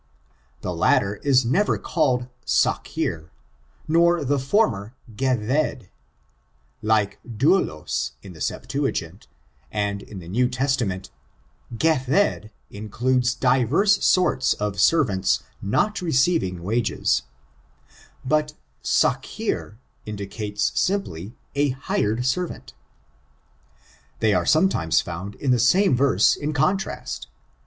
[0.61, 3.29] The latter is never called saohew,
[3.87, 5.89] nor the fonaer gehved.
[6.81, 9.27] Like doulot, in the Septuagint,
[9.71, 11.11] and in the New Testament,
[11.71, 17.21] gehved includes divers sortM of servants 90t receiving wages;
[18.27, 19.75] byt mcheer
[20.07, 22.73] indicates simply a hired servant
[24.17, 27.27] They are sometimes found in the same verse, im con Irast.